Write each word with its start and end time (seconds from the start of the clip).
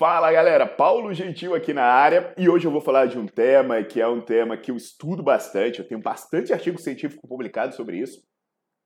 Fala 0.00 0.32
galera, 0.32 0.66
Paulo 0.66 1.12
Gentil 1.12 1.54
aqui 1.54 1.74
na 1.74 1.84
área 1.84 2.32
e 2.38 2.48
hoje 2.48 2.66
eu 2.66 2.70
vou 2.70 2.80
falar 2.80 3.04
de 3.04 3.18
um 3.18 3.26
tema 3.26 3.84
que 3.84 4.00
é 4.00 4.08
um 4.08 4.22
tema 4.22 4.56
que 4.56 4.70
eu 4.70 4.76
estudo 4.78 5.22
bastante, 5.22 5.78
eu 5.78 5.86
tenho 5.86 6.00
bastante 6.00 6.54
artigo 6.54 6.80
científico 6.80 7.28
publicado 7.28 7.74
sobre 7.74 7.98
isso, 7.98 8.22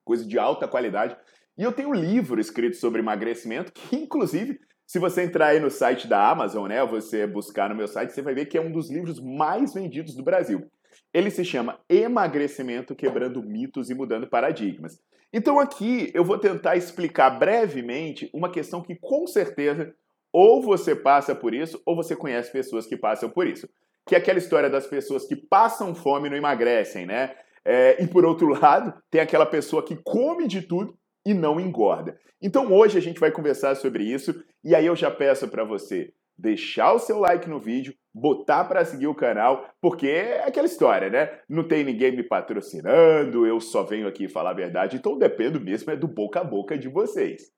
coisa 0.03 0.27
de 0.27 0.37
alta 0.37 0.67
qualidade, 0.67 1.15
e 1.57 1.63
eu 1.63 1.71
tenho 1.71 1.91
um 1.91 1.93
livro 1.93 2.37
escrito 2.37 2.75
sobre 2.75 2.99
emagrecimento 2.99 3.71
que 3.71 3.95
inclusive 3.95 4.59
se 4.85 4.99
você 4.99 5.23
entrar 5.23 5.47
aí 5.47 5.59
no 5.61 5.71
site 5.71 6.05
da 6.05 6.29
Amazon, 6.29 6.67
né, 6.67 6.85
você 6.85 7.25
buscar 7.25 7.69
no 7.69 7.77
meu 7.77 7.87
site, 7.87 8.11
você 8.11 8.21
vai 8.21 8.35
ver 8.35 8.47
que 8.47 8.57
é 8.57 8.61
um 8.61 8.69
dos 8.73 8.91
livros 8.91 9.17
mais 9.21 9.73
vendidos 9.73 10.15
do 10.15 10.21
Brasil. 10.21 10.69
Ele 11.13 11.31
se 11.31 11.45
chama 11.45 11.79
Emagrecimento 11.87 12.93
Quebrando 12.93 13.41
Mitos 13.41 13.89
e 13.89 13.95
Mudando 13.95 14.27
Paradigmas. 14.27 14.99
Então 15.31 15.61
aqui 15.61 16.11
eu 16.13 16.25
vou 16.25 16.37
tentar 16.37 16.75
explicar 16.75 17.29
brevemente 17.29 18.29
uma 18.33 18.51
questão 18.51 18.81
que 18.81 18.97
com 18.97 19.25
certeza 19.25 19.95
ou 20.37 20.61
você 20.61 20.93
passa 20.93 21.33
por 21.33 21.53
isso, 21.53 21.81
ou 21.85 21.95
você 21.95 22.13
conhece 22.13 22.51
pessoas 22.51 22.85
que 22.85 22.97
passam 22.97 23.29
por 23.29 23.47
isso. 23.47 23.69
Que 24.05 24.15
é 24.15 24.17
aquela 24.17 24.37
história 24.37 24.69
das 24.69 24.85
pessoas 24.85 25.25
que 25.25 25.33
passam 25.33 25.95
fome 25.95 26.27
e 26.27 26.29
não 26.29 26.35
emagrecem, 26.35 27.05
né? 27.05 27.33
É, 27.63 28.03
e 28.03 28.05
por 28.05 28.25
outro 28.25 28.49
lado, 28.49 28.93
tem 29.09 29.21
aquela 29.21 29.45
pessoa 29.45 29.81
que 29.81 29.95
come 29.95 30.45
de 30.45 30.61
tudo 30.61 30.93
e 31.25 31.33
não 31.33 31.57
engorda. 31.57 32.19
Então 32.41 32.73
hoje 32.73 32.97
a 32.97 33.01
gente 33.01 33.17
vai 33.17 33.31
conversar 33.31 33.75
sobre 33.75 34.03
isso 34.03 34.43
e 34.61 34.75
aí 34.75 34.85
eu 34.85 34.95
já 34.97 35.09
peço 35.09 35.47
para 35.47 35.63
você 35.63 36.13
deixar 36.37 36.91
o 36.91 36.99
seu 36.99 37.17
like 37.17 37.49
no 37.49 37.57
vídeo, 37.57 37.95
botar 38.13 38.65
para 38.65 38.83
seguir 38.83 39.07
o 39.07 39.15
canal, 39.15 39.69
porque 39.79 40.07
é 40.07 40.43
aquela 40.43 40.67
história, 40.67 41.09
né? 41.09 41.39
Não 41.47 41.65
tem 41.65 41.81
ninguém 41.81 42.13
me 42.13 42.23
patrocinando, 42.23 43.47
eu 43.47 43.61
só 43.61 43.83
venho 43.83 44.05
aqui 44.05 44.27
falar 44.27 44.49
a 44.49 44.53
verdade, 44.53 44.97
então 44.97 45.17
dependo 45.17 45.61
mesmo 45.61 45.91
é 45.91 45.95
do 45.95 46.09
boca 46.09 46.41
a 46.41 46.43
boca 46.43 46.77
de 46.77 46.89
vocês. 46.89 47.53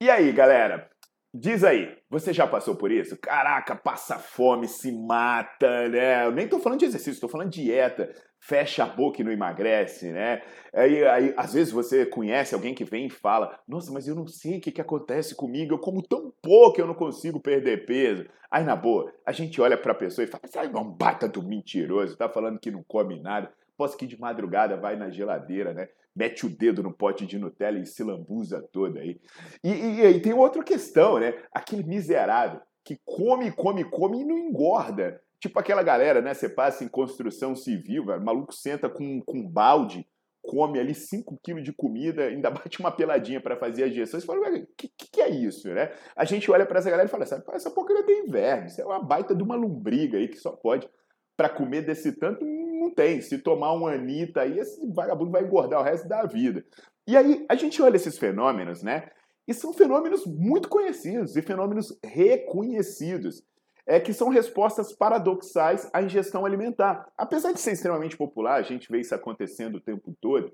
E 0.00 0.10
aí, 0.10 0.32
galera? 0.32 0.90
Diz 1.34 1.64
aí, 1.64 1.96
você 2.10 2.30
já 2.30 2.46
passou 2.46 2.76
por 2.76 2.92
isso? 2.92 3.16
Caraca, 3.16 3.74
passa 3.74 4.18
fome, 4.18 4.68
se 4.68 4.92
mata, 4.92 5.88
né? 5.88 6.26
Eu 6.26 6.30
nem 6.30 6.46
tô 6.46 6.58
falando 6.60 6.80
de 6.80 6.84
exercício, 6.84 7.22
tô 7.22 7.28
falando 7.28 7.48
de 7.48 7.62
dieta. 7.62 8.14
Fecha 8.38 8.84
a 8.84 8.86
boca 8.86 9.22
e 9.22 9.24
não 9.24 9.32
emagrece, 9.32 10.10
né? 10.12 10.42
Aí, 10.74 11.02
aí, 11.06 11.32
às 11.34 11.54
vezes 11.54 11.72
você 11.72 12.04
conhece 12.04 12.54
alguém 12.54 12.74
que 12.74 12.84
vem 12.84 13.06
e 13.06 13.10
fala: 13.10 13.58
Nossa, 13.66 13.90
mas 13.90 14.06
eu 14.06 14.14
não 14.14 14.26
sei 14.26 14.58
o 14.58 14.60
que, 14.60 14.72
que 14.72 14.80
acontece 14.80 15.34
comigo, 15.34 15.72
eu 15.72 15.78
como 15.78 16.02
tão 16.02 16.30
pouco 16.42 16.78
eu 16.78 16.86
não 16.86 16.94
consigo 16.94 17.40
perder 17.40 17.86
peso. 17.86 18.26
Aí, 18.50 18.62
na 18.62 18.76
boa, 18.76 19.10
a 19.24 19.32
gente 19.32 19.58
olha 19.58 19.78
pra 19.78 19.94
pessoa 19.94 20.24
e 20.24 20.28
fala: 20.28 20.46
Sai, 20.48 20.68
um 20.68 20.84
bata 20.84 21.26
do 21.26 21.42
mentiroso, 21.42 22.14
tá 22.16 22.28
falando 22.28 22.58
que 22.58 22.70
não 22.70 22.82
come 22.82 23.18
nada. 23.22 23.50
Posso 23.82 23.96
que 23.96 24.06
de 24.06 24.16
madrugada 24.16 24.76
vai 24.76 24.94
na 24.94 25.10
geladeira, 25.10 25.74
né? 25.74 25.88
Mete 26.14 26.46
o 26.46 26.48
dedo 26.48 26.84
no 26.84 26.92
pote 26.92 27.26
de 27.26 27.36
Nutella 27.36 27.80
e 27.80 27.84
se 27.84 28.04
lambuza 28.04 28.62
toda 28.70 29.00
aí. 29.00 29.20
E, 29.64 29.70
e, 29.70 30.06
e 30.06 30.20
tem 30.20 30.32
outra 30.32 30.62
questão, 30.62 31.18
né? 31.18 31.34
Aquele 31.52 31.82
miserável 31.82 32.60
que 32.84 33.00
come, 33.04 33.50
come, 33.50 33.82
come 33.82 34.20
e 34.20 34.24
não 34.24 34.38
engorda. 34.38 35.20
Tipo 35.40 35.58
aquela 35.58 35.82
galera, 35.82 36.22
né? 36.22 36.32
Você 36.32 36.48
passa 36.48 36.84
em 36.84 36.88
construção 36.88 37.56
civil, 37.56 38.06
velho, 38.06 38.20
o 38.20 38.24
maluco 38.24 38.54
senta 38.54 38.88
com, 38.88 39.20
com 39.22 39.38
um 39.38 39.48
balde, 39.48 40.06
come 40.40 40.78
ali 40.78 40.94
5 40.94 41.40
quilos 41.42 41.64
de 41.64 41.72
comida, 41.72 42.26
ainda 42.26 42.52
bate 42.54 42.78
uma 42.78 42.92
peladinha 42.92 43.40
para 43.40 43.56
fazer 43.56 43.82
a 43.82 43.88
digestão. 43.88 44.20
Você 44.20 44.26
fala, 44.26 44.48
o 44.48 44.66
que, 44.76 44.92
que, 44.96 45.20
é 45.20 45.28
isso, 45.28 45.68
né? 45.74 45.90
A 46.14 46.24
gente 46.24 46.48
olha 46.52 46.64
para 46.64 46.78
essa 46.78 46.88
galera 46.88 47.08
e 47.08 47.10
fala, 47.10 47.24
essa, 47.24 47.44
essa 47.52 47.70
porcaria 47.72 48.06
tem 48.06 48.30
verme, 48.30 48.68
isso 48.68 48.80
é 48.80 48.84
uma 48.84 49.02
baita 49.02 49.34
de 49.34 49.42
uma 49.42 49.56
lombriga 49.56 50.18
aí 50.18 50.28
que 50.28 50.38
só 50.38 50.52
pode 50.52 50.88
para 51.36 51.48
comer 51.48 51.82
desse 51.82 52.12
tanto 52.12 52.44
não 52.44 52.71
tem. 52.94 53.20
Se 53.20 53.38
tomar 53.38 53.74
um 53.74 53.86
Anitta 53.86 54.42
aí, 54.42 54.58
esse 54.58 54.86
vagabundo 54.92 55.30
vai 55.30 55.42
engordar 55.42 55.80
o 55.80 55.84
resto 55.84 56.08
da 56.08 56.24
vida. 56.24 56.64
E 57.06 57.16
aí 57.16 57.44
a 57.48 57.54
gente 57.54 57.80
olha 57.82 57.96
esses 57.96 58.18
fenômenos, 58.18 58.82
né? 58.82 59.10
E 59.46 59.52
são 59.52 59.72
fenômenos 59.72 60.24
muito 60.24 60.68
conhecidos 60.68 61.36
e 61.36 61.42
fenômenos 61.42 61.98
reconhecidos, 62.04 63.42
é 63.86 63.98
que 63.98 64.12
são 64.12 64.28
respostas 64.28 64.92
paradoxais 64.92 65.90
à 65.92 66.00
ingestão 66.00 66.46
alimentar. 66.46 67.10
Apesar 67.18 67.52
de 67.52 67.60
ser 67.60 67.72
extremamente 67.72 68.16
popular, 68.16 68.54
a 68.54 68.62
gente 68.62 68.88
vê 68.90 69.00
isso 69.00 69.14
acontecendo 69.14 69.76
o 69.76 69.80
tempo 69.80 70.14
todo. 70.20 70.52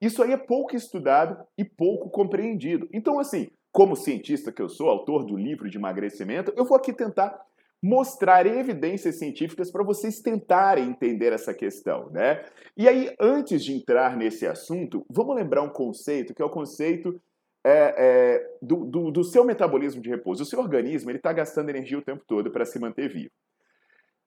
Isso 0.00 0.22
aí 0.22 0.32
é 0.32 0.36
pouco 0.36 0.74
estudado 0.74 1.46
e 1.56 1.64
pouco 1.64 2.10
compreendido. 2.10 2.88
Então, 2.92 3.20
assim, 3.20 3.48
como 3.70 3.96
cientista 3.96 4.50
que 4.50 4.60
eu 4.60 4.68
sou, 4.68 4.88
autor 4.88 5.24
do 5.24 5.36
livro 5.36 5.70
de 5.70 5.78
emagrecimento, 5.78 6.52
eu 6.56 6.64
vou 6.64 6.76
aqui 6.76 6.92
tentar 6.92 7.40
mostrar 7.84 8.46
evidências 8.46 9.16
científicas 9.16 9.70
para 9.70 9.84
vocês 9.84 10.22
tentarem 10.22 10.88
entender 10.88 11.34
essa 11.34 11.52
questão, 11.52 12.08
né? 12.08 12.42
E 12.74 12.88
aí, 12.88 13.14
antes 13.20 13.62
de 13.62 13.74
entrar 13.74 14.16
nesse 14.16 14.46
assunto, 14.46 15.04
vamos 15.06 15.36
lembrar 15.36 15.60
um 15.60 15.68
conceito 15.68 16.32
que 16.32 16.40
é 16.40 16.44
o 16.46 16.50
conceito 16.50 17.20
é, 17.62 17.94
é, 17.98 18.56
do, 18.62 18.86
do, 18.86 19.10
do, 19.10 19.22
seu 19.22 19.44
metabolismo 19.44 20.00
de 20.00 20.08
repouso. 20.08 20.44
O 20.44 20.46
seu 20.46 20.60
organismo 20.60 21.10
ele 21.10 21.18
está 21.18 21.30
gastando 21.30 21.68
energia 21.68 21.98
o 21.98 22.02
tempo 22.02 22.24
todo 22.26 22.50
para 22.50 22.64
se 22.64 22.78
manter 22.78 23.12
vivo. 23.12 23.30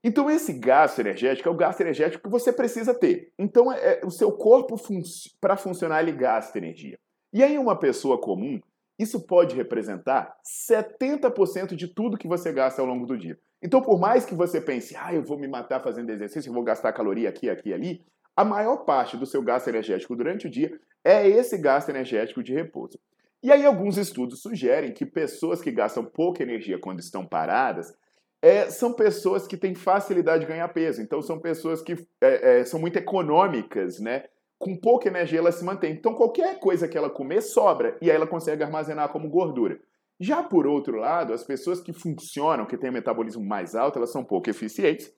Então, 0.03 0.29
esse 0.29 0.53
gasto 0.53 0.99
energético 0.99 1.49
é 1.49 1.51
o 1.51 1.57
gasto 1.57 1.81
energético 1.81 2.25
que 2.25 2.29
você 2.29 2.53
precisa 2.53 2.93
ter. 2.93 3.31
Então, 3.39 3.73
é, 3.73 4.01
é 4.01 4.05
o 4.05 4.11
seu 4.11 4.31
corpo, 4.33 4.77
fun 4.77 5.01
para 5.41 5.57
funcionar, 5.57 6.03
ele 6.03 6.11
gasta 6.11 6.59
energia. 6.59 6.99
E 7.33 7.43
aí, 7.43 7.57
uma 7.57 7.75
pessoa 7.75 8.21
comum, 8.21 8.61
isso 8.99 9.25
pode 9.25 9.55
representar 9.55 10.37
70% 10.45 11.75
de 11.75 11.87
tudo 11.87 12.19
que 12.19 12.27
você 12.27 12.53
gasta 12.53 12.83
ao 12.83 12.87
longo 12.87 13.07
do 13.07 13.17
dia. 13.17 13.35
Então, 13.61 13.81
por 13.81 13.99
mais 13.99 14.25
que 14.25 14.35
você 14.35 14.61
pense, 14.61 14.95
ah, 14.95 15.13
eu 15.13 15.23
vou 15.23 15.37
me 15.37 15.47
matar 15.47 15.79
fazendo 15.79 16.09
exercício, 16.11 16.49
eu 16.49 16.53
vou 16.53 16.63
gastar 16.63 16.93
caloria 16.93 17.29
aqui, 17.29 17.49
aqui, 17.49 17.73
ali, 17.73 18.05
a 18.35 18.45
maior 18.45 18.77
parte 18.85 19.17
do 19.17 19.25
seu 19.25 19.41
gasto 19.41 19.67
energético 19.67 20.15
durante 20.15 20.47
o 20.47 20.49
dia 20.49 20.79
é 21.03 21.27
esse 21.27 21.57
gasto 21.57 21.89
energético 21.89 22.43
de 22.43 22.53
repouso. 22.53 22.99
E 23.41 23.51
aí, 23.51 23.65
alguns 23.65 23.97
estudos 23.97 24.41
sugerem 24.41 24.93
que 24.93 25.05
pessoas 25.05 25.61
que 25.61 25.71
gastam 25.71 26.03
pouca 26.03 26.43
energia 26.43 26.79
quando 26.79 26.99
estão 26.99 27.25
paradas 27.25 27.95
é, 28.41 28.69
são 28.69 28.93
pessoas 28.93 29.47
que 29.47 29.57
têm 29.57 29.73
facilidade 29.73 30.41
de 30.41 30.51
ganhar 30.51 30.67
peso. 30.69 31.01
Então, 31.01 31.21
são 31.21 31.39
pessoas 31.39 31.81
que 31.81 31.93
é, 32.21 32.59
é, 32.59 32.65
são 32.65 32.79
muito 32.79 32.97
econômicas, 32.97 33.99
né? 33.99 34.25
com 34.59 34.75
pouca 34.75 35.07
energia 35.07 35.39
ela 35.39 35.51
se 35.51 35.63
mantém. 35.63 35.93
Então 35.93 36.13
qualquer 36.13 36.59
coisa 36.59 36.87
que 36.87 36.97
ela 36.97 37.09
comer 37.09 37.41
sobra 37.41 37.97
e 38.01 38.09
aí 38.09 38.15
ela 38.15 38.27
consegue 38.27 38.63
armazenar 38.63 39.09
como 39.09 39.29
gordura. 39.29 39.79
Já 40.19 40.41
por 40.43 40.65
outro 40.65 40.97
lado, 40.97 41.33
as 41.33 41.43
pessoas 41.43 41.79
que 41.79 41.93
funcionam, 41.93 42.65
que 42.65 42.77
têm 42.77 42.91
metabolismo 42.91 43.45
mais 43.45 43.75
alto, 43.75 43.97
elas 43.97 44.11
são 44.11 44.23
pouco 44.23 44.49
eficientes. 44.49 45.11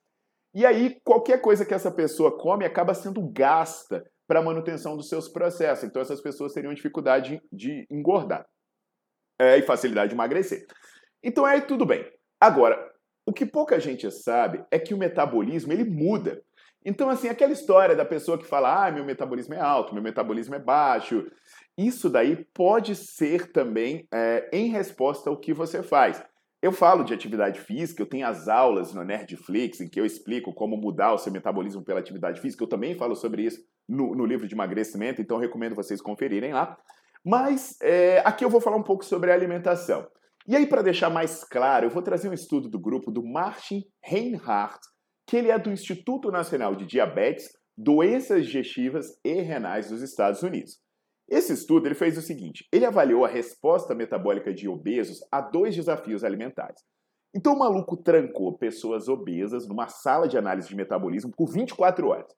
E 0.54 0.66
aí 0.66 1.00
qualquer 1.04 1.40
coisa 1.42 1.66
que 1.66 1.74
essa 1.74 1.92
pessoa 1.92 2.38
come 2.38 2.66
acaba 2.66 2.94
sendo 2.94 3.22
gasta 3.30 4.04
para 4.28 4.40
a 4.40 4.44
manutenção 4.44 4.98
dos 4.98 5.08
seus 5.08 5.30
processos. 5.30 5.86
Então 5.86 6.02
essas 6.02 6.22
pessoas 6.22 6.54
teriam 6.54 6.74
dificuldade 6.74 7.42
de 7.52 7.88
engordar 7.90 8.46
é, 9.40 9.58
e 9.58 9.62
facilidade 9.62 10.10
de 10.10 10.16
emagrecer. 10.16 10.66
Então 11.24 11.46
aí 11.46 11.62
tudo 11.62 11.86
bem. 11.86 12.06
Agora, 12.40 12.90
o 13.26 13.32
que 13.34 13.46
pouca 13.46 13.80
gente 13.80 14.10
sabe 14.12 14.66
é 14.72 14.80
que 14.80 14.94
o 14.94 14.98
metabolismo 14.98 15.72
ele 15.72 15.84
muda. 15.84 16.42
Então, 16.84 17.10
assim, 17.10 17.28
aquela 17.28 17.52
história 17.52 17.96
da 17.96 18.06
pessoa 18.06 18.38
que 18.38 18.48
fala, 18.48 18.88
ah, 18.88 18.92
meu 18.92 19.04
metabolismo 19.04 19.54
é 19.54 19.60
alto, 19.60 19.94
meu 19.94 20.02
metabolismo 20.02 20.56
é 20.56 20.60
baixo, 20.60 21.30
isso 21.88 22.10
daí 22.10 22.46
pode 22.54 22.96
ser 22.96 23.52
também 23.52 24.08
é, 24.14 24.50
em 24.52 24.70
resposta 24.70 25.30
ao 25.30 25.38
que 25.38 25.54
você 25.54 25.84
faz. 25.84 26.22
Eu 26.62 26.74
falo 26.74 27.06
de 27.06 27.14
atividade 27.14 27.62
física, 27.62 28.02
eu 28.02 28.10
tenho 28.10 28.28
as 28.28 28.50
aulas 28.50 28.94
no 28.94 29.04
Nerdflix 29.04 29.80
em 29.80 29.88
que 29.88 30.00
eu 30.00 30.06
explico 30.06 30.54
como 30.54 30.76
mudar 30.76 31.14
o 31.14 31.18
seu 31.18 31.32
metabolismo 31.32 31.84
pela 31.84 32.02
atividade 32.02 32.42
física. 32.42 32.64
Eu 32.64 32.68
também 32.68 32.96
falo 32.96 33.16
sobre 33.16 33.44
isso 33.44 33.64
no, 33.88 34.14
no 34.14 34.26
livro 34.26 34.46
de 34.46 34.56
emagrecimento, 34.56 35.22
então 35.22 35.38
recomendo 35.38 35.76
vocês 35.76 36.02
conferirem 36.02 36.52
lá. 36.52 36.78
Mas 37.24 37.78
é, 37.82 38.22
aqui 38.26 38.44
eu 38.44 38.50
vou 38.50 38.60
falar 38.60 38.76
um 38.76 38.84
pouco 38.84 39.06
sobre 39.06 39.32
a 39.32 39.34
alimentação. 39.34 40.06
E 40.48 40.56
aí, 40.56 40.66
para 40.66 40.82
deixar 40.82 41.10
mais 41.10 41.44
claro, 41.44 41.86
eu 41.86 41.90
vou 41.90 42.02
trazer 42.02 42.28
um 42.28 42.34
estudo 42.34 42.68
do 42.70 42.80
grupo 42.80 43.12
do 43.12 43.24
Martin 43.24 43.84
Reinhardt, 44.04 44.80
que 45.28 45.38
ele 45.38 45.52
é 45.52 45.60
do 45.60 45.70
Instituto 45.70 46.32
Nacional 46.32 46.76
de 46.76 46.86
Diabetes, 46.86 47.50
Doenças 47.78 48.46
Digestivas 48.46 49.18
e 49.24 49.42
Renais 49.42 49.90
dos 49.90 50.02
Estados 50.02 50.42
Unidos. 50.44 50.80
Esse 51.30 51.54
estudo 51.54 51.88
ele 51.88 51.96
fez 51.96 52.18
o 52.18 52.22
seguinte: 52.22 52.68
ele 52.72 52.86
avaliou 52.86 53.24
a 53.24 53.28
resposta 53.28 53.94
metabólica 53.94 54.54
de 54.54 54.68
obesos 54.68 55.20
a 55.32 55.40
dois 55.40 55.76
desafios 55.76 56.24
alimentares. 56.24 56.82
Então 57.34 57.54
o 57.54 57.60
maluco 57.60 57.96
trancou 57.96 58.58
pessoas 58.58 59.08
obesas 59.08 59.68
numa 59.68 59.88
sala 59.88 60.28
de 60.28 60.38
análise 60.38 60.68
de 60.68 60.76
metabolismo 60.76 61.32
por 61.36 61.52
24 61.52 62.08
horas. 62.08 62.34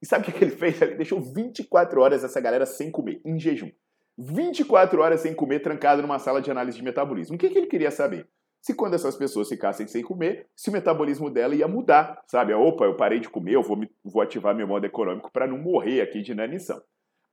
E 0.00 0.06
sabe 0.06 0.28
o 0.28 0.32
que 0.32 0.42
ele 0.42 0.56
fez? 0.56 0.80
Ele 0.80 0.96
deixou 0.96 1.20
24 1.20 2.00
horas 2.00 2.24
essa 2.24 2.40
galera 2.40 2.64
sem 2.64 2.90
comer, 2.90 3.20
em 3.24 3.38
jejum. 3.38 3.70
24 4.18 5.00
horas 5.00 5.20
sem 5.20 5.34
comer, 5.34 5.60
trancado 5.60 6.02
numa 6.02 6.18
sala 6.18 6.40
de 6.40 6.50
análise 6.50 6.76
de 6.76 6.82
metabolismo. 6.82 7.36
O 7.36 7.38
que, 7.38 7.48
que 7.48 7.58
ele 7.58 7.66
queria 7.66 7.90
saber? 7.90 8.26
Se 8.60 8.74
quando 8.74 8.94
essas 8.94 9.16
pessoas 9.16 9.48
ficassem 9.48 9.86
sem 9.86 10.02
comer, 10.02 10.48
se 10.56 10.70
o 10.70 10.72
metabolismo 10.72 11.28
dela 11.28 11.54
ia 11.54 11.66
mudar, 11.66 12.22
sabe? 12.26 12.54
Opa, 12.54 12.84
eu 12.84 12.96
parei 12.96 13.20
de 13.20 13.28
comer, 13.28 13.54
eu 13.54 13.62
vou, 13.62 13.76
me, 13.76 13.90
vou 14.04 14.22
ativar 14.22 14.54
meu 14.54 14.68
modo 14.68 14.86
econômico 14.86 15.30
para 15.32 15.46
não 15.46 15.58
morrer 15.58 16.00
aqui 16.00 16.22
de 16.22 16.32
inanição. 16.32 16.80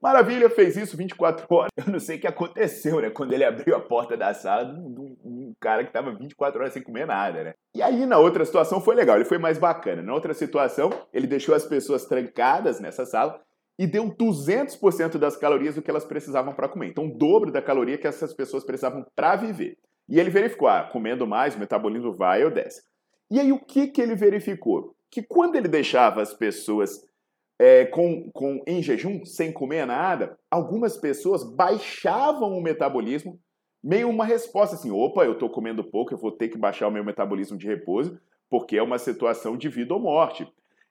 Maravilha, 0.02 0.50
fez 0.50 0.78
isso 0.78 0.96
24 0.96 1.46
horas. 1.54 1.72
Eu 1.76 1.92
não 1.92 2.00
sei 2.00 2.18
o 2.18 2.22
que 2.22 2.28
aconteceu, 2.28 3.02
né? 3.02 3.10
Quando 3.10 3.34
ele 3.34 3.44
abriu 3.44 3.76
a 3.76 3.82
porta 3.82 4.16
da 4.16 4.34
sala 4.34 4.66
de 4.66 4.80
um, 4.80 5.54
cara 5.60 5.84
que 5.84 5.90
estava 5.90 6.14
24 6.14 6.60
horas 6.62 6.74
sem 6.74 6.82
comer 6.82 7.06
nada, 7.06 7.44
né? 7.44 7.54
E 7.76 7.82
aí, 7.82 8.06
na 8.06 8.18
outra 8.18 8.46
situação, 8.46 8.80
foi 8.80 8.96
legal, 8.96 9.18
ele 9.18 9.26
foi 9.26 9.38
mais 9.38 9.58
bacana. 9.58 10.02
Na 10.02 10.14
outra 10.14 10.34
situação, 10.34 10.90
ele 11.14 11.28
deixou 11.28 11.54
as 11.54 11.66
pessoas 11.66 12.06
trancadas 12.06 12.80
nessa 12.80 13.06
sala 13.06 13.42
e 13.78 13.86
deu 13.86 14.06
200% 14.06 15.18
das 15.18 15.36
calorias 15.36 15.76
do 15.76 15.82
que 15.82 15.90
elas 15.90 16.06
precisavam 16.06 16.54
para 16.54 16.70
comer. 16.70 16.88
Então, 16.88 17.08
o 17.08 17.18
dobro 17.18 17.52
da 17.52 17.62
caloria 17.62 17.98
que 17.98 18.08
essas 18.08 18.34
pessoas 18.34 18.64
precisavam 18.64 19.06
para 19.16 19.36
viver. 19.36 19.78
E 20.08 20.20
ele 20.20 20.30
verificou, 20.30 20.68
ah, 20.68 20.84
comendo 20.84 21.28
mais, 21.28 21.56
o 21.56 21.60
metabolismo 21.60 22.14
vai 22.14 22.44
ou 22.44 22.52
desce. 22.52 22.82
E 23.30 23.40
aí, 23.40 23.52
o 23.52 23.60
que, 23.60 23.88
que 23.88 24.02
ele 24.02 24.16
verificou? 24.16 24.96
Que 25.12 25.22
quando 25.22 25.56
ele 25.56 25.68
deixava 25.68 26.22
as 26.22 26.34
pessoas 26.34 27.04
é, 27.60 27.86
com, 27.86 28.32
com, 28.32 28.64
em 28.66 28.82
jejum, 28.82 29.26
sem 29.26 29.52
comer 29.52 29.86
nada, 29.86 30.40
algumas 30.50 30.96
pessoas 30.96 31.44
baixavam 31.44 32.58
o 32.58 32.62
metabolismo, 32.62 33.38
meio 33.84 34.10
uma 34.10 34.24
resposta 34.24 34.76
assim: 34.76 34.90
opa, 34.90 35.26
eu 35.26 35.34
estou 35.34 35.50
comendo 35.50 35.84
pouco, 35.84 36.14
eu 36.14 36.18
vou 36.18 36.32
ter 36.32 36.48
que 36.48 36.58
baixar 36.58 36.88
o 36.88 36.92
meu 36.92 37.04
metabolismo 37.04 37.58
de 37.58 37.68
repouso, 37.68 38.18
porque 38.50 38.78
é 38.78 38.82
uma 38.82 38.98
situação 38.98 39.58
de 39.58 39.68
vida 39.68 39.94
ou 39.94 40.00
morte. 40.00 40.48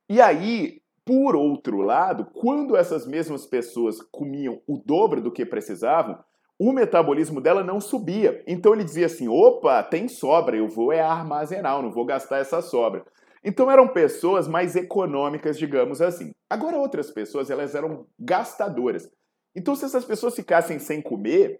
E 0.09 0.21
aí, 0.21 0.83
por 1.07 1.35
outro 1.35 1.79
lado, 1.81 2.27
quando 2.35 2.77
essas 2.77 3.07
mesmas 3.07 3.47
pessoas 3.47 4.03
comiam 4.03 4.61
o 4.67 4.77
dobro 4.77 5.23
do 5.23 5.33
que 5.33 5.47
precisavam, 5.47 6.19
o 6.59 6.73
metabolismo 6.73 7.41
dela 7.41 7.65
não 7.65 7.81
subia. 7.81 8.43
Então 8.47 8.75
ele 8.75 8.85
dizia 8.85 9.07
assim: 9.07 9.27
opa, 9.27 9.83
tem 9.83 10.07
sobra, 10.07 10.55
eu 10.55 10.69
vou 10.69 10.93
é 10.93 11.01
armazenar, 11.01 11.77
eu 11.77 11.83
não 11.83 11.91
vou 11.91 12.05
gastar 12.05 12.39
essa 12.39 12.61
sobra. 12.61 13.07
Então 13.45 13.71
eram 13.71 13.89
pessoas 13.89 14.49
mais 14.49 14.77
econômicas, 14.77 15.59
digamos 15.59 16.01
assim. 16.01 16.33
Agora 16.51 16.77
outras 16.77 17.11
pessoas, 17.11 17.51
elas 17.51 17.75
eram 17.75 18.07
gastadoras. 18.19 19.11
Então 19.55 19.75
se 19.75 19.85
essas 19.85 20.05
pessoas 20.05 20.35
ficassem 20.35 20.79
sem 20.79 21.01
comer, 21.01 21.59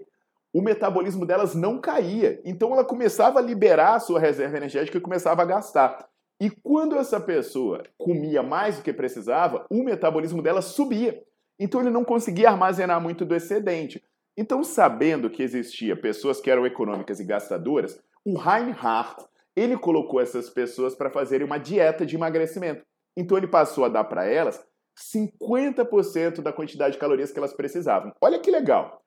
o 0.53 0.63
metabolismo 0.63 1.27
delas 1.27 1.55
não 1.55 1.81
caía. 1.81 2.41
Então 2.45 2.73
ela 2.73 2.85
começava 2.85 3.39
a 3.39 3.43
liberar 3.43 3.95
a 3.95 4.01
sua 4.01 4.21
reserva 4.21 4.57
energética 4.57 4.99
e 4.99 5.01
começava 5.01 5.43
a 5.43 5.47
gastar. 5.47 6.09
E 6.41 6.51
quando 6.51 6.97
essa 6.97 7.21
pessoa 7.21 7.83
comia 7.97 8.43
mais 8.43 8.77
do 8.77 8.83
que 8.83 8.93
precisava, 8.93 9.67
o 9.69 9.83
metabolismo 9.83 10.41
dela 10.41 10.63
subia. 10.63 11.23
Então 11.59 11.81
ele 11.81 11.91
não 11.91 12.05
conseguia 12.05 12.51
armazenar 12.51 13.01
muito 13.01 13.25
do 13.25 13.35
excedente. 13.35 14.03
Então, 14.37 14.63
sabendo 14.63 15.29
que 15.29 15.43
existia 15.43 15.97
pessoas 15.97 16.41
que 16.41 16.49
eram 16.49 16.65
econômicas 16.65 17.19
e 17.19 17.25
gastadoras, 17.25 18.01
o 18.25 18.39
Reinhardt 18.39 19.25
ele 19.59 19.77
colocou 19.77 20.21
essas 20.21 20.49
pessoas 20.49 20.95
para 20.95 21.11
fazerem 21.11 21.47
uma 21.47 21.59
dieta 21.59 22.07
de 22.07 22.15
emagrecimento. 22.15 22.85
Então 23.17 23.37
ele 23.37 23.49
passou 23.49 23.85
a 23.85 23.89
dar 23.89 24.05
para 24.05 24.25
elas 24.25 24.65
50% 24.99 26.41
da 26.41 26.53
quantidade 26.53 26.95
de 26.95 26.99
calorias 26.99 27.33
que 27.33 27.39
elas 27.39 27.53
precisavam. 27.53 28.13
Olha 28.21 28.39
que 28.39 28.51
legal. 28.51 29.03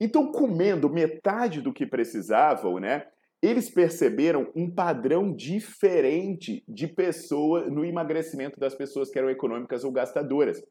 Então, 0.00 0.32
comendo 0.32 0.88
metade 0.88 1.60
do 1.60 1.72
que 1.72 1.84
precisavam, 1.84 2.78
né? 2.78 3.06
Eles 3.42 3.70
perceberam 3.70 4.50
um 4.54 4.70
padrão 4.70 5.34
diferente 5.34 6.64
de 6.66 6.86
pessoa 6.86 7.66
no 7.66 7.84
emagrecimento 7.84 8.58
das 8.58 8.74
pessoas 8.74 9.10
que 9.10 9.18
eram 9.18 9.30
econômicas 9.30 9.84
ou 9.84 9.92
gastadoras. 9.92 10.62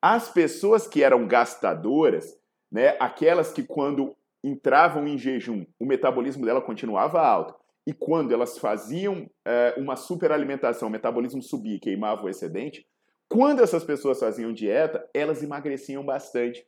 As 0.00 0.30
pessoas 0.30 0.86
que 0.86 1.02
eram 1.02 1.26
gastadoras, 1.26 2.38
né, 2.70 2.96
aquelas 2.98 3.52
que 3.52 3.62
quando 3.62 4.14
entravam 4.42 5.06
em 5.06 5.18
jejum, 5.18 5.66
o 5.78 5.86
metabolismo 5.86 6.44
dela 6.44 6.62
continuava 6.62 7.20
alto, 7.20 7.54
e 7.86 7.92
quando 7.92 8.32
elas 8.32 8.58
faziam 8.58 9.28
é, 9.44 9.74
uma 9.76 9.96
superalimentação, 9.96 10.88
o 10.88 10.90
metabolismo 10.92 11.42
subia 11.42 11.76
e 11.76 11.80
queimava 11.80 12.22
o 12.22 12.28
excedente, 12.28 12.86
quando 13.28 13.62
essas 13.62 13.84
pessoas 13.84 14.20
faziam 14.20 14.52
dieta, 14.52 15.06
elas 15.12 15.42
emagreciam 15.42 16.04
bastante. 16.04 16.66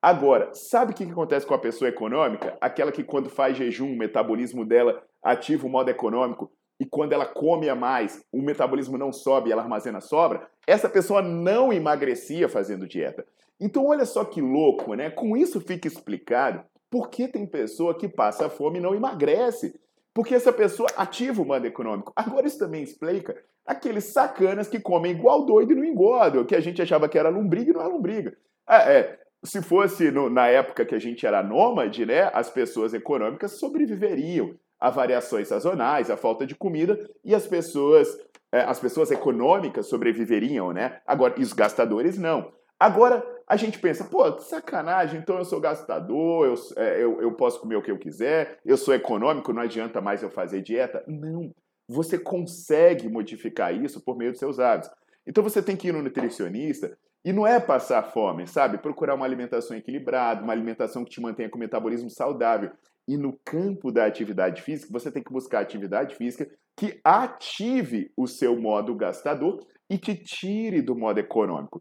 Agora, 0.00 0.54
sabe 0.54 0.92
o 0.92 0.94
que 0.94 1.04
acontece 1.04 1.46
com 1.46 1.54
a 1.54 1.58
pessoa 1.58 1.88
econômica? 1.88 2.56
Aquela 2.60 2.92
que 2.92 3.04
quando 3.04 3.28
faz 3.28 3.56
jejum, 3.56 3.92
o 3.92 3.96
metabolismo 3.96 4.64
dela 4.64 5.02
ativa 5.22 5.66
o 5.66 5.70
modo 5.70 5.90
econômico 5.90 6.50
e 6.78 6.84
quando 6.84 7.12
ela 7.12 7.26
come 7.26 7.68
a 7.68 7.74
mais, 7.74 8.22
o 8.30 8.42
metabolismo 8.42 8.98
não 8.98 9.12
sobe 9.12 9.50
ela 9.50 9.62
armazena 9.62 10.00
sobra, 10.00 10.48
essa 10.66 10.88
pessoa 10.88 11.22
não 11.22 11.72
emagrecia 11.72 12.48
fazendo 12.48 12.86
dieta. 12.86 13.26
Então 13.58 13.86
olha 13.86 14.04
só 14.04 14.24
que 14.24 14.40
louco, 14.40 14.94
né? 14.94 15.10
Com 15.10 15.36
isso 15.36 15.60
fica 15.60 15.88
explicado 15.88 16.62
por 16.90 17.08
que 17.08 17.26
tem 17.26 17.46
pessoa 17.46 17.96
que 17.96 18.08
passa 18.08 18.50
fome 18.50 18.78
e 18.78 18.82
não 18.82 18.94
emagrece. 18.94 19.78
Porque 20.16 20.34
essa 20.34 20.50
pessoa 20.50 20.88
ativa 20.96 21.42
o 21.42 21.44
modo 21.44 21.66
econômico. 21.66 22.10
Agora 22.16 22.46
isso 22.46 22.58
também 22.58 22.82
explica 22.82 23.36
aqueles 23.66 24.04
sacanas 24.04 24.66
que 24.66 24.80
comem 24.80 25.12
igual 25.12 25.44
doido 25.44 25.72
e 25.72 25.74
não 25.74 25.84
engordam, 25.84 26.42
que 26.42 26.56
a 26.56 26.60
gente 26.60 26.80
achava 26.80 27.06
que 27.06 27.18
era 27.18 27.28
lombriga 27.28 27.70
e 27.70 27.74
não 27.74 27.82
é 27.82 27.86
lombriga. 27.86 28.34
É, 28.66 28.76
é, 28.76 29.18
se 29.44 29.60
fosse 29.60 30.10
no, 30.10 30.30
na 30.30 30.46
época 30.46 30.86
que 30.86 30.94
a 30.94 30.98
gente 30.98 31.26
era 31.26 31.42
nômade, 31.42 32.06
né, 32.06 32.30
as 32.32 32.48
pessoas 32.48 32.94
econômicas 32.94 33.58
sobreviveriam 33.60 34.54
a 34.80 34.88
variações 34.88 35.48
sazonais, 35.48 36.10
a 36.10 36.16
falta 36.16 36.46
de 36.46 36.54
comida, 36.54 36.98
e 37.22 37.34
as 37.34 37.46
pessoas, 37.46 38.08
é, 38.50 38.60
as 38.60 38.80
pessoas 38.80 39.10
econômicas 39.10 39.86
sobreviveriam, 39.86 40.72
né? 40.72 40.98
Agora, 41.06 41.34
os 41.38 41.52
gastadores 41.52 42.16
não. 42.16 42.54
Agora, 42.80 43.22
a 43.48 43.56
gente 43.56 43.78
pensa, 43.78 44.04
pô, 44.04 44.38
sacanagem, 44.40 45.20
então 45.20 45.38
eu 45.38 45.44
sou 45.44 45.60
gastador, 45.60 46.46
eu, 46.46 46.54
é, 46.76 47.02
eu, 47.02 47.20
eu 47.20 47.32
posso 47.32 47.60
comer 47.60 47.76
o 47.76 47.82
que 47.82 47.90
eu 47.90 47.98
quiser, 47.98 48.58
eu 48.64 48.76
sou 48.76 48.92
econômico, 48.92 49.52
não 49.52 49.62
adianta 49.62 50.00
mais 50.00 50.22
eu 50.22 50.30
fazer 50.30 50.62
dieta. 50.62 51.04
Não, 51.06 51.52
você 51.88 52.18
consegue 52.18 53.08
modificar 53.08 53.72
isso 53.72 54.00
por 54.00 54.16
meio 54.16 54.32
dos 54.32 54.40
seus 54.40 54.58
hábitos. 54.58 54.90
Então 55.24 55.44
você 55.44 55.62
tem 55.62 55.76
que 55.76 55.88
ir 55.88 55.92
no 55.92 56.02
nutricionista 56.02 56.98
e 57.24 57.32
não 57.32 57.46
é 57.46 57.58
passar 57.60 58.02
fome, 58.02 58.46
sabe? 58.46 58.78
Procurar 58.78 59.14
uma 59.14 59.24
alimentação 59.24 59.76
equilibrada, 59.76 60.42
uma 60.42 60.52
alimentação 60.52 61.04
que 61.04 61.10
te 61.10 61.20
mantenha 61.20 61.48
com 61.48 61.58
metabolismo 61.58 62.10
saudável. 62.10 62.70
E 63.08 63.16
no 63.16 63.38
campo 63.44 63.92
da 63.92 64.04
atividade 64.04 64.62
física, 64.62 64.92
você 64.92 65.10
tem 65.10 65.22
que 65.22 65.32
buscar 65.32 65.60
atividade 65.60 66.16
física 66.16 66.48
que 66.76 67.00
ative 67.04 68.12
o 68.16 68.26
seu 68.26 68.60
modo 68.60 68.94
gastador 68.94 69.64
e 69.88 69.96
te 69.96 70.14
tire 70.14 70.82
do 70.82 70.96
modo 70.96 71.18
econômico. 71.18 71.80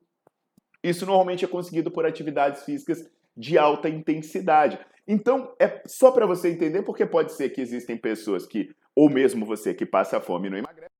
Isso 0.85 1.03
normalmente 1.03 1.43
é 1.43 1.47
conseguido 1.47 1.89
por 1.89 2.05
atividades 2.05 2.63
físicas 2.63 3.09
de 3.35 3.57
alta 3.57 3.89
intensidade. 3.89 4.79
Então, 5.07 5.55
é 5.59 5.81
só 5.87 6.11
para 6.11 6.27
você 6.27 6.49
entender, 6.49 6.83
porque 6.83 7.07
pode 7.07 7.33
ser 7.33 7.49
que 7.49 7.59
existem 7.59 7.97
pessoas 7.97 8.45
que, 8.45 8.69
ou 8.95 9.09
mesmo 9.09 9.47
você 9.47 9.73
que 9.73 9.83
passa 9.83 10.21
fome 10.21 10.47
e 10.47 10.51
não 10.51 10.57
emagrece, 10.59 10.91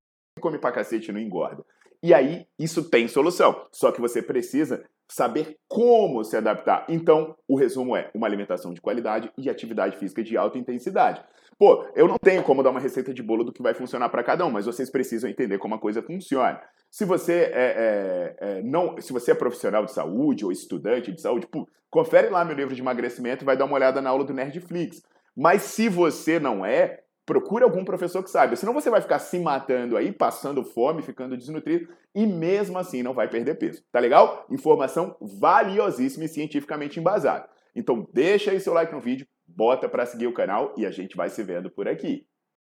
come 0.41 0.57
pra 0.57 0.71
cacete 0.71 1.11
e 1.11 1.13
não 1.13 1.19
engorda. 1.19 1.63
E 2.01 2.15
aí, 2.15 2.47
isso 2.57 2.89
tem 2.89 3.07
solução. 3.07 3.67
Só 3.71 3.91
que 3.91 4.01
você 4.01 4.23
precisa 4.23 4.83
saber 5.07 5.57
como 5.67 6.23
se 6.23 6.35
adaptar. 6.35 6.85
Então, 6.89 7.35
o 7.47 7.55
resumo 7.55 7.95
é 7.95 8.09
uma 8.13 8.27
alimentação 8.27 8.73
de 8.73 8.81
qualidade 8.81 9.31
e 9.37 9.49
atividade 9.49 9.97
física 9.97 10.23
de 10.23 10.35
alta 10.35 10.57
intensidade. 10.57 11.23
Pô, 11.57 11.85
eu 11.95 12.07
não 12.07 12.17
tenho 12.17 12.43
como 12.43 12.61
dar 12.61 12.71
uma 12.71 12.79
receita 12.79 13.13
de 13.13 13.23
bolo 13.23 13.43
do 13.43 13.53
que 13.53 13.61
vai 13.61 13.73
funcionar 13.73 14.09
para 14.09 14.23
cada 14.23 14.45
um, 14.45 14.51
mas 14.51 14.65
vocês 14.65 14.89
precisam 14.89 15.29
entender 15.29 15.57
como 15.57 15.75
a 15.75 15.79
coisa 15.79 16.01
funciona. 16.01 16.61
Se 16.91 17.05
você 17.05 17.51
é, 17.53 17.53
é, 17.53 18.35
é, 18.39 18.61
não, 18.63 18.99
se 18.99 19.13
você 19.13 19.31
é 19.31 19.35
profissional 19.35 19.85
de 19.85 19.93
saúde 19.93 20.43
ou 20.43 20.51
estudante 20.51 21.13
de 21.13 21.21
saúde, 21.21 21.47
pô, 21.47 21.67
confere 21.89 22.29
lá 22.29 22.43
meu 22.43 22.55
livro 22.55 22.75
de 22.75 22.81
emagrecimento 22.81 23.43
e 23.43 23.45
vai 23.45 23.55
dar 23.55 23.65
uma 23.65 23.75
olhada 23.75 24.01
na 24.01 24.09
aula 24.09 24.25
do 24.25 24.33
Nerdflix. 24.33 25.01
Mas 25.35 25.61
se 25.61 25.87
você 25.87 26.39
não 26.39 26.65
é, 26.65 27.01
procure 27.25 27.63
algum 27.63 27.83
professor 27.83 28.23
que 28.23 28.29
saiba. 28.29 28.55
Senão 28.55 28.73
você 28.73 28.89
vai 28.89 29.01
ficar 29.01 29.19
se 29.19 29.39
matando 29.39 29.97
aí, 29.97 30.11
passando 30.11 30.63
fome, 30.63 31.01
ficando 31.01 31.35
desnutrido 31.35 31.87
e 32.13 32.25
mesmo 32.25 32.77
assim 32.77 33.01
não 33.01 33.13
vai 33.13 33.27
perder 33.27 33.55
peso. 33.55 33.83
Tá 33.91 33.99
legal? 33.99 34.45
Informação 34.49 35.15
valiosíssima 35.19 36.25
e 36.25 36.29
cientificamente 36.29 36.99
embasada. 36.99 37.49
Então 37.75 38.07
deixa 38.13 38.51
aí 38.51 38.59
seu 38.59 38.73
like 38.73 38.93
no 38.93 39.01
vídeo, 39.01 39.27
bota 39.47 39.89
para 39.89 40.05
seguir 40.05 40.27
o 40.27 40.33
canal 40.33 40.73
e 40.77 40.85
a 40.85 40.91
gente 40.91 41.17
vai 41.17 41.29
se 41.29 41.43
vendo 41.43 41.69
por 41.69 41.87
aqui. 41.87 42.25